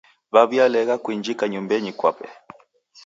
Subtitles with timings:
[0.33, 2.27] Waw'ialegha kuinjika nyumbenyi kwape.